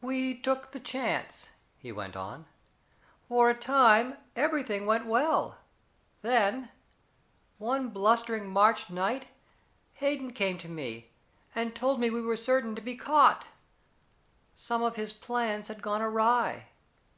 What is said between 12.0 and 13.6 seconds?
me we were certain to be caught.